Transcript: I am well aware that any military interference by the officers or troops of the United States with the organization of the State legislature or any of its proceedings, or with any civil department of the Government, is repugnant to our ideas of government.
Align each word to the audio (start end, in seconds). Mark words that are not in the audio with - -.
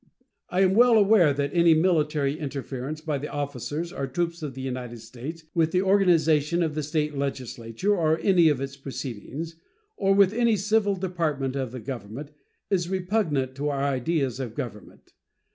I 0.49 0.61
am 0.61 0.73
well 0.73 0.97
aware 0.97 1.31
that 1.31 1.53
any 1.53 1.75
military 1.75 2.39
interference 2.39 3.01
by 3.01 3.19
the 3.19 3.27
officers 3.27 3.93
or 3.93 4.07
troops 4.07 4.41
of 4.41 4.55
the 4.55 4.61
United 4.61 4.99
States 5.01 5.43
with 5.53 5.71
the 5.71 5.83
organization 5.83 6.63
of 6.63 6.73
the 6.73 6.81
State 6.81 7.15
legislature 7.15 7.95
or 7.95 8.17
any 8.23 8.49
of 8.49 8.59
its 8.59 8.75
proceedings, 8.75 9.57
or 9.97 10.15
with 10.15 10.33
any 10.33 10.55
civil 10.57 10.95
department 10.95 11.55
of 11.55 11.71
the 11.71 11.79
Government, 11.79 12.31
is 12.71 12.89
repugnant 12.89 13.53
to 13.57 13.69
our 13.69 13.83
ideas 13.83 14.39
of 14.39 14.55
government. 14.55 15.13